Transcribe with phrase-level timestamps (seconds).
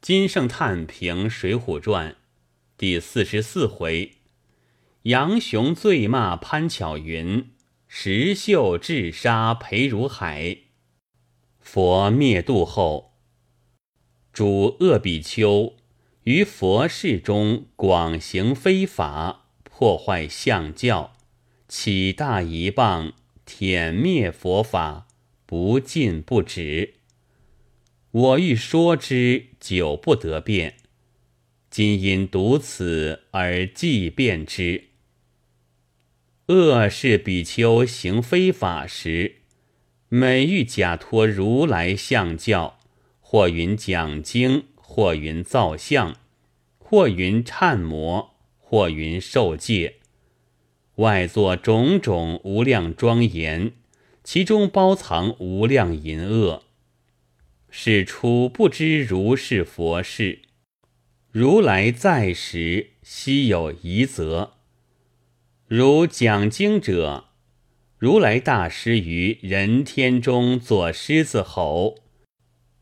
[0.00, 2.12] 金圣叹评《水浒传》
[2.76, 4.12] 第四十四回：
[5.02, 7.50] 杨雄醉骂潘巧云，
[7.88, 10.58] 石秀智杀裴如海。
[11.58, 13.14] 佛灭度后，
[14.32, 15.74] 主恶比丘
[16.24, 21.14] 于佛事中广行非法，破坏相教，
[21.66, 23.12] 起大一棒，
[23.44, 25.08] 舔灭佛法，
[25.46, 26.94] 不进不止。
[28.16, 30.76] 我欲说之，久不得辩。
[31.68, 34.84] 今因读此而即辩之。
[36.46, 39.40] 恶是比丘行非法时，
[40.08, 42.78] 每欲假托如来相教，
[43.20, 46.16] 或云讲经，或云造像，
[46.78, 49.96] 或云忏魔，或云受戒，
[50.94, 53.72] 外作种种无量庄严，
[54.24, 56.62] 其中包藏无量淫恶。
[57.68, 60.40] 使出不知如是佛事，
[61.30, 64.54] 如来在时，悉有疑责。
[65.66, 67.24] 如讲经者，
[67.98, 71.96] 如来大师于人天中作狮子吼，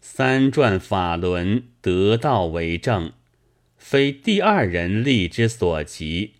[0.00, 3.12] 三转法轮得道为证，
[3.76, 6.34] 非第二人力之所及。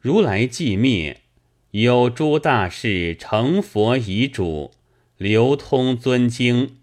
[0.00, 1.22] 如来寂灭，
[1.70, 4.72] 有诸大士成佛遗主，
[5.16, 6.78] 流通尊经。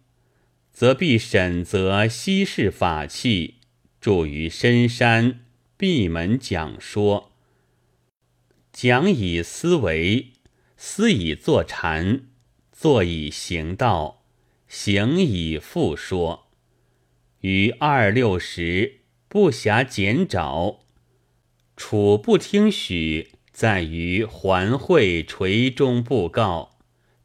[0.73, 3.55] 则必审择稀世法器，
[3.99, 5.41] 住于深山，
[5.77, 7.31] 闭门讲说。
[8.71, 10.31] 讲以思维，
[10.77, 12.21] 思以坐禅，
[12.71, 14.23] 坐以行道，
[14.67, 16.47] 行以复说。
[17.41, 20.85] 于二六时不暇减找，
[21.75, 26.79] 处不听许，在于环会垂中布告，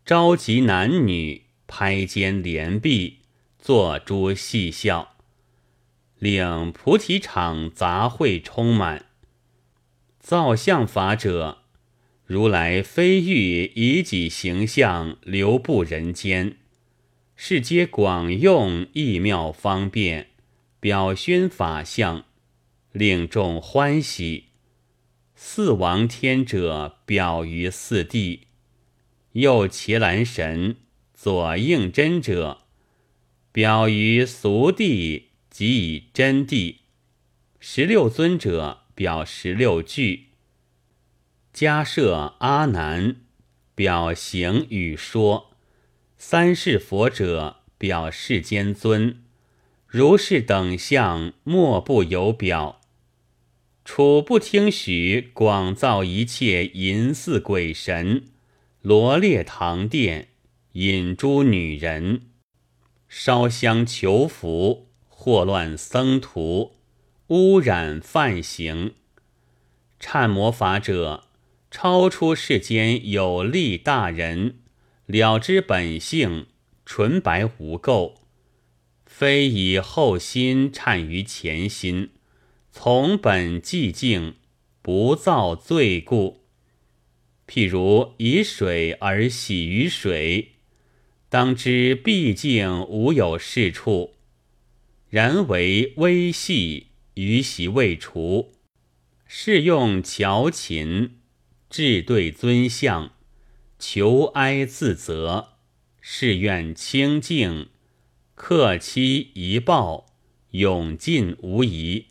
[0.05, 3.21] 召集男女，拍肩连臂。
[3.67, 5.17] 作诸戏笑，
[6.20, 9.06] 令菩提场杂会充满。
[10.20, 11.64] 造像法者，
[12.25, 16.59] 如来非欲以己形象留布人间，
[17.34, 20.28] 是皆广用异妙方便，
[20.78, 22.25] 表宣法相，
[22.93, 24.44] 令众欢喜。
[25.34, 28.47] 四王天者表于四地，
[29.32, 30.76] 右伽蓝神，
[31.12, 32.66] 左应真者。
[33.56, 36.75] 表于俗地，即以真谛。
[37.59, 40.27] 十六尊者表十六句。
[41.55, 43.17] 迦设阿难
[43.75, 45.53] 表行与说。
[46.19, 49.22] 三世佛者表世间尊。
[49.87, 52.83] 如是等相，莫不有表。
[53.87, 58.25] 处不听许，广造一切淫寺鬼神，
[58.83, 60.28] 罗列堂殿，
[60.73, 62.21] 引诸女人。
[63.09, 66.77] 烧香求福，祸乱僧徒，
[67.28, 68.94] 污染犯行。
[70.00, 71.25] 忏魔法者，
[71.71, 74.56] 超出世间有力大人，
[75.06, 76.47] 了知本性，
[76.84, 78.15] 纯白无垢，
[79.05, 82.11] 非以后心忏于前心，
[82.73, 84.34] 从本寂静，
[84.83, 86.43] 不造罪故。
[87.47, 90.56] 譬如以水而洗于水。
[91.37, 94.15] 当知毕竟无有是处，
[95.11, 98.55] 然为微细，余习未除。
[99.27, 101.19] 是用乔琴，
[101.69, 103.13] 至对尊相，
[103.79, 105.49] 求哀自责，
[106.01, 107.69] 誓愿清净，
[108.35, 110.07] 克期一报，
[110.53, 112.07] 永尽无疑。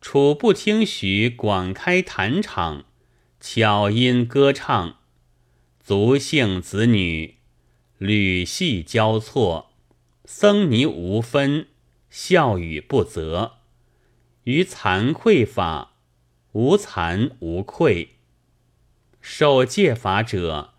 [0.00, 2.86] 楚不听许，广开坛场，
[3.38, 5.00] 巧音歌唱，
[5.78, 7.41] 族姓子女。
[8.04, 9.70] 缕系交错，
[10.24, 11.68] 僧尼无分，
[12.10, 13.58] 笑语不择。
[14.42, 15.94] 于惭愧法，
[16.50, 18.16] 无惭无愧。
[19.20, 20.74] 受戒法者，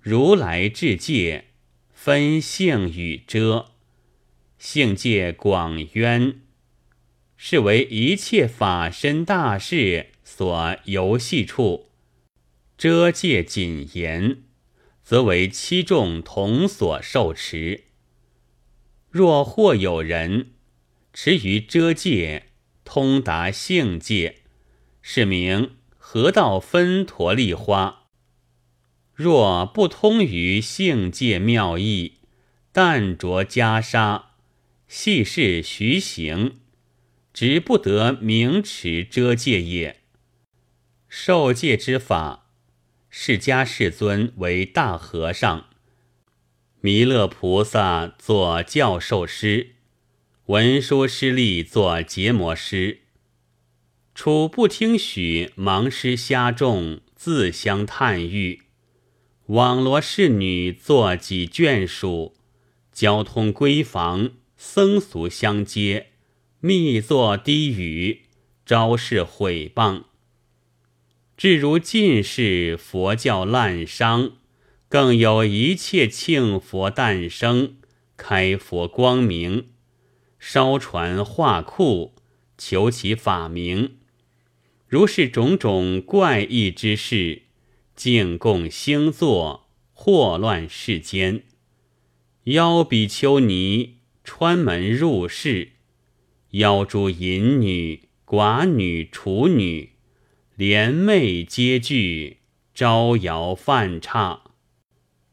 [0.00, 1.44] 如来至戒，
[1.92, 3.66] 分性与遮，
[4.58, 6.40] 性界广渊，
[7.36, 11.90] 是为一切法身大事所游戏处，
[12.76, 14.42] 遮戒谨严。
[15.04, 17.84] 则为七众同所受持。
[19.10, 20.54] 若或有人
[21.12, 22.46] 持于遮戒，
[22.84, 24.38] 通达性界，
[25.02, 28.06] 是名合道分陀利花。
[29.12, 32.14] 若不通于性界妙义，
[32.72, 34.24] 但着袈裟，
[34.88, 36.56] 细事徐行，
[37.32, 40.00] 直不得名持遮戒也。
[41.08, 42.43] 受戒之法。
[43.16, 45.66] 释迦世尊为大和尚，
[46.80, 49.76] 弥勒菩萨作教授师，
[50.46, 53.02] 文殊师利作结魔师。
[54.16, 58.62] 初不听许，盲师瞎众自相叹誉。
[59.46, 62.34] 网罗侍女作几眷属，
[62.92, 66.08] 交通闺房僧俗相接，
[66.58, 68.22] 密作低语，
[68.66, 70.02] 招式毁谤。
[71.44, 74.32] 至如近世佛教滥觞，
[74.88, 77.76] 更有一切庆佛诞生，
[78.16, 79.66] 开佛光明，
[80.38, 82.14] 烧传画库，
[82.56, 83.96] 求其法名。
[84.88, 87.42] 如是种种怪异之事，
[87.94, 91.42] 净供星座，祸乱世间。
[92.44, 95.72] 邀比丘尼穿门入室，
[96.52, 99.90] 邀诸淫女、寡女、处女，
[100.56, 102.36] 连袂皆具，
[102.72, 104.42] 招摇犯差，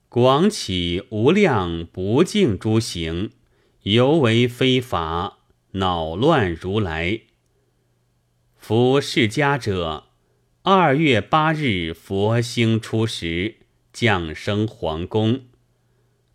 [0.09, 3.29] 广起无量不净诸行，
[3.83, 5.37] 犹为非法，
[5.73, 7.21] 恼乱如来。
[8.57, 10.05] 夫释迦者，
[10.63, 13.57] 二月八日佛星出时，
[13.93, 15.41] 降生皇宫。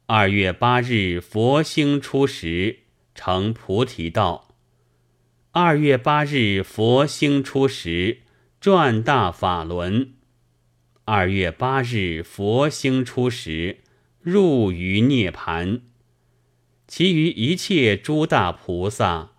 [0.06, 2.79] 二月八日佛星出时，
[3.17, 4.55] 成菩提道。
[5.50, 8.19] 二月八日佛星出时，
[8.67, 10.15] 转大法轮。
[11.05, 13.79] 二月八日佛星出时，
[14.21, 15.83] 入于涅盘。
[16.89, 19.31] 其余一切诸大菩萨。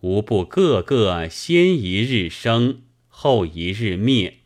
[0.00, 4.38] 无不个个先一日生，后一日灭。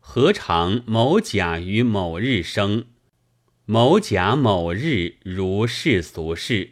[0.00, 2.86] 何尝某甲于某日生，
[3.64, 6.70] 某甲某日如世俗事？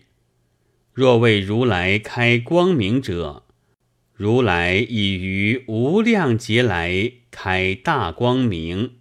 [0.93, 3.45] 若为如来开光明者，
[4.15, 8.97] 如来已于无量劫来开大光明，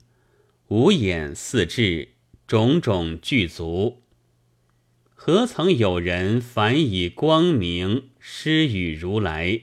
[0.70, 2.14] 五眼四智，
[2.48, 4.04] 种种具足。
[5.14, 9.62] 何曾有人反以光明施与如来？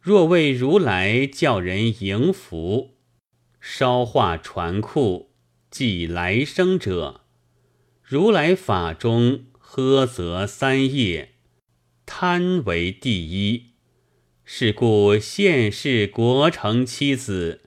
[0.00, 2.96] 若为如来叫人迎福，
[3.60, 5.30] 烧化传库，
[5.70, 7.20] 即来生者，
[8.02, 11.34] 如来法中呵则三业，
[12.04, 13.71] 贪为第一。
[14.54, 17.62] 是故现世国成妻子，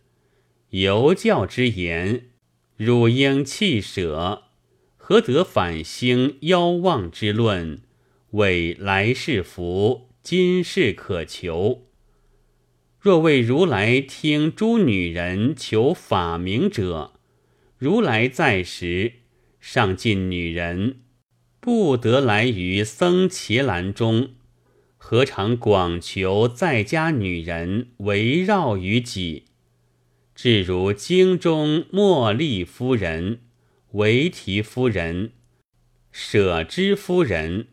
[0.69, 2.25] 犹教之言，
[2.77, 4.43] 汝应弃舍。
[4.95, 7.81] 何得反兴妖妄之论？
[8.33, 11.87] 为来世福，今世可求。
[12.99, 17.13] 若为如来听诸女人求法名者，
[17.79, 19.13] 如来在时，
[19.59, 20.99] 上尽女人
[21.59, 24.35] 不得来于僧伽蓝中，
[25.07, 29.43] 何尝广求在家女人围绕于己？
[30.33, 33.41] 至如经中茉莉夫人。
[33.91, 35.33] 维提夫人、
[36.11, 37.67] 舍之夫人、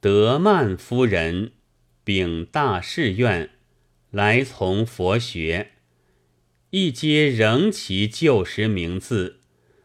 [0.00, 1.52] 德曼夫人
[2.02, 3.50] 秉大誓愿
[4.10, 5.70] 来从佛学，
[6.70, 9.38] 一皆仍其旧时名字，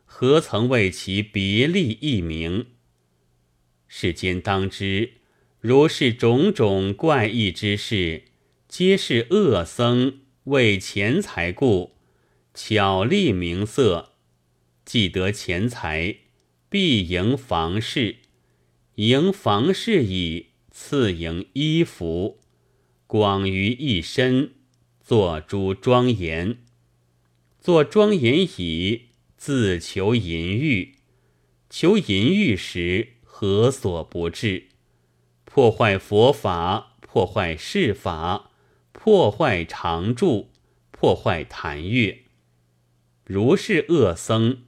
[0.04, 2.66] 何曾为其别立一名？
[3.88, 5.21] 世间当知，
[5.62, 8.24] 如是种种怪异之事，
[8.68, 11.92] 皆是恶僧为钱财故，
[12.56, 14.14] 巧立名色。
[14.84, 16.16] 既得钱财，
[16.68, 18.16] 必迎房事；
[18.96, 22.40] 迎房事矣，次迎衣服。
[23.06, 24.54] 广于一身，
[25.00, 26.58] 作诸庄严。
[27.60, 30.96] 作庄严矣，自求淫欲。
[31.70, 34.71] 求淫欲时，何所不至？
[35.54, 38.52] 破坏佛法，破坏世法，
[38.94, 40.48] 破坏常住，
[40.92, 42.22] 破坏坛乐。
[43.26, 44.60] 如是恶僧。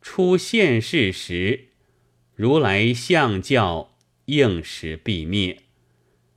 [0.00, 1.68] 出现世时，
[2.34, 5.62] 如来相教应时必灭。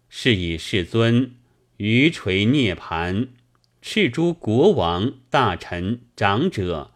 [0.07, 1.35] 是以世尊
[1.77, 3.29] 于垂涅盘，
[3.81, 6.91] 敕诸国王、大臣、长者，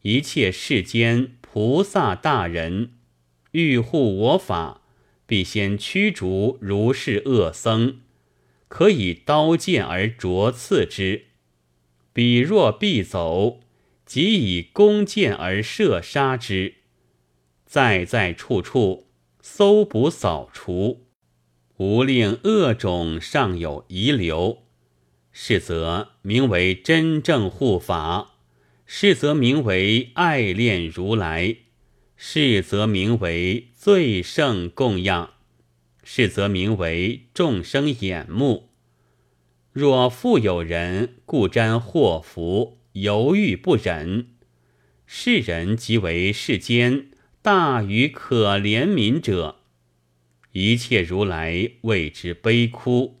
[0.00, 2.92] 一切世间菩萨大人，
[3.50, 4.81] 欲护我法，
[5.32, 8.00] 必先驱逐如是恶僧，
[8.68, 11.28] 可以刀剑而啄刺之。
[12.12, 13.60] 彼若必走。
[14.04, 16.74] 即以弓箭而射杀之，
[17.64, 19.06] 在在处处
[19.40, 21.06] 搜捕扫除，
[21.78, 24.64] 无令恶种尚有遗留。
[25.32, 28.34] 是则名为真正护法；
[28.84, 31.56] 是则名为爱恋如来；
[32.18, 35.30] 是则名为最胜供养；
[36.04, 38.68] 是则名为众生眼目。
[39.72, 42.78] 若复有人故沾祸福。
[42.92, 44.36] 犹豫不忍，
[45.04, 47.08] 世人即为世间
[47.42, 49.56] 大于可怜悯者。
[50.52, 53.20] 一切如来为之悲哭。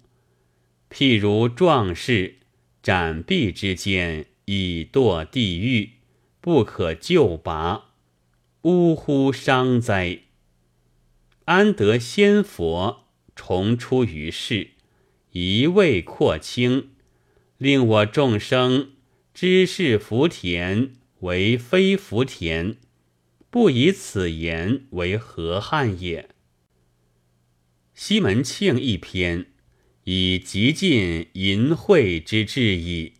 [0.88, 2.36] 譬如壮士
[2.80, 5.94] 斩臂之间，已堕地狱，
[6.40, 7.94] 不可救拔，
[8.62, 10.20] 呜呼伤哉！
[11.52, 13.04] 安得仙佛
[13.36, 14.68] 重出于世，
[15.32, 16.88] 一味扩清，
[17.58, 18.92] 令我众生
[19.34, 22.76] 知是福田为非福田，
[23.50, 26.30] 不以此言为何憾也？
[27.92, 29.48] 西门庆一篇，
[30.04, 33.12] 以极尽淫秽之志矣。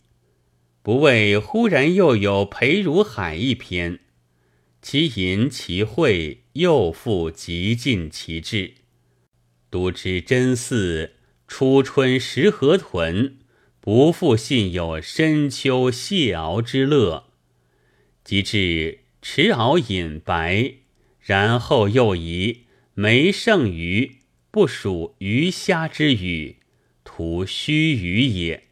[0.82, 4.00] 不为忽然又有裴如海一篇。
[4.82, 8.74] 其淫其秽，又复极尽其志。
[9.70, 11.14] 独知真似
[11.46, 13.36] 初春食河豚，
[13.80, 17.28] 不复信有深秋蟹螯之乐。
[18.24, 20.74] 及至池螯饮白，
[21.20, 24.16] 然后又疑没剩余，
[24.50, 26.56] 不属鱼虾之语，
[27.04, 28.64] 徒虚语也。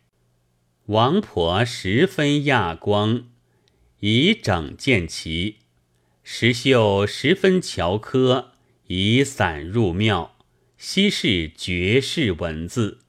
[0.87, 3.29] 王婆十分亚光，
[4.01, 5.60] 以整见其。
[6.33, 8.53] 石秀十分巧科，
[8.87, 10.37] 以伞入庙，
[10.79, 13.01] 稀释绝世文字。